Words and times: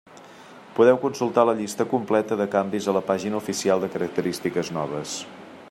Podeu 0.77 0.95
consultar 1.03 1.43
la 1.49 1.53
llista 1.59 1.87
completa 1.91 2.39
de 2.39 2.47
canvis 2.57 2.87
a 2.93 2.97
la 2.99 3.05
pàgina 3.11 3.39
oficial 3.43 3.85
de 3.85 3.91
característiques 3.97 4.73
noves. 4.79 5.15